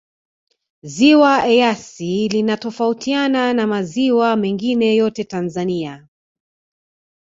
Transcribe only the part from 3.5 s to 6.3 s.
na maziwa mengine yote tanzania